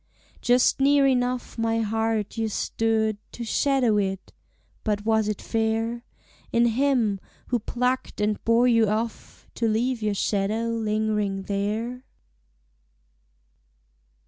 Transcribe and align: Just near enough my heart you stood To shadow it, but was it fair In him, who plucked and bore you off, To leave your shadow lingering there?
Just 0.41 0.79
near 0.79 1.05
enough 1.05 1.59
my 1.59 1.81
heart 1.81 2.35
you 2.35 2.49
stood 2.49 3.19
To 3.33 3.43
shadow 3.45 3.97
it, 3.97 4.33
but 4.83 5.05
was 5.05 5.27
it 5.27 5.39
fair 5.39 6.05
In 6.51 6.65
him, 6.65 7.19
who 7.49 7.59
plucked 7.59 8.19
and 8.19 8.43
bore 8.43 8.67
you 8.67 8.87
off, 8.89 9.47
To 9.53 9.67
leave 9.67 10.01
your 10.01 10.15
shadow 10.15 10.69
lingering 10.69 11.43
there? 11.43 12.03